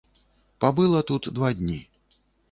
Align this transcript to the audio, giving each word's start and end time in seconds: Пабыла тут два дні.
Пабыла 0.63 1.01
тут 1.11 1.29
два 1.35 1.51
дні. 1.59 1.77